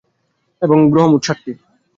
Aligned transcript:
গ্রহ 0.91 1.05
মোট 1.11 1.21
সাতটি। 1.27 1.51